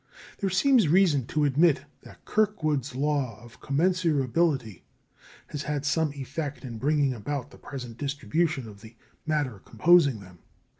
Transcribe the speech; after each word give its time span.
There 0.39 0.49
seems 0.49 0.87
reason 0.87 1.27
to 1.27 1.45
admit 1.45 1.83
that 2.01 2.25
Kirkwood's 2.25 2.95
law 2.95 3.39
of 3.39 3.59
commensurability 3.61 4.81
has 5.49 5.61
had 5.61 5.85
some 5.85 6.11
effect 6.13 6.65
in 6.65 6.79
bringing 6.79 7.13
about 7.13 7.51
the 7.51 7.59
present 7.59 7.99
distribution 7.99 8.67
of 8.67 8.81
the 8.81 8.95
matter 9.27 9.59
composing 9.59 10.19
them. 10.19 10.39